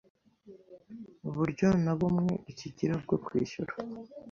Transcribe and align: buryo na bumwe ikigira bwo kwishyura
buryo 1.33 1.67
na 1.83 1.93
bumwe 1.99 2.33
ikigira 2.51 2.95
bwo 3.03 3.17
kwishyura 3.25 3.73